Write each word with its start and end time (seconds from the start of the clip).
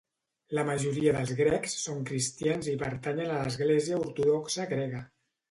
La 0.59 0.61
majoria 0.69 1.11
dels 1.17 1.33
grecs 1.41 1.75
són 1.81 1.99
cristians 2.11 2.71
i 2.73 2.75
pertanyen 2.85 3.35
a 3.35 3.37
l'Església 3.43 4.01
Ortodoxa 4.09 4.69
Grega. 4.75 5.05